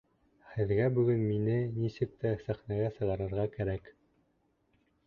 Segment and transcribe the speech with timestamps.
[0.53, 3.97] Һеҙгә бөгөн мине нисек тә сәхнәгә сығарырға кәрәк.